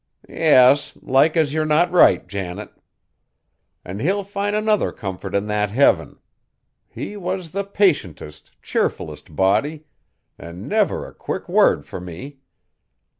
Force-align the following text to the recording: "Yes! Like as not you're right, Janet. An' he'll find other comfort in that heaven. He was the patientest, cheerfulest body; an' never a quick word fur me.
"Yes! 0.27 0.97
Like 0.99 1.37
as 1.37 1.53
not 1.53 1.53
you're 1.91 1.95
right, 1.99 2.27
Janet. 2.27 2.71
An' 3.85 3.99
he'll 3.99 4.23
find 4.23 4.55
other 4.55 4.91
comfort 4.91 5.35
in 5.35 5.45
that 5.45 5.69
heaven. 5.69 6.17
He 6.89 7.15
was 7.15 7.51
the 7.51 7.63
patientest, 7.63 8.49
cheerfulest 8.63 9.35
body; 9.35 9.85
an' 10.39 10.67
never 10.67 11.05
a 11.05 11.13
quick 11.13 11.47
word 11.47 11.85
fur 11.85 11.99
me. 11.99 12.39